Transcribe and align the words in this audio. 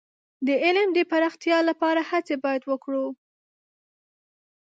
د 0.47 0.49
علم 0.63 0.87
د 0.97 0.99
پراختیا 1.11 1.57
لپاره 1.69 2.01
هڅې 2.11 2.35
باید 2.43 2.63
وکړو. 2.71 3.05